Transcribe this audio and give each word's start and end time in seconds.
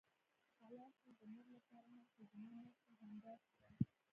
خلاص 0.59 0.95
نو 1.05 1.11
د 1.19 1.21
نر 1.33 1.45
لپاره 1.55 1.87
هم 1.95 2.03
ښځينه 2.13 2.49
نرسه 2.61 2.93
همداسې 3.01 3.53
ده. 3.61 3.69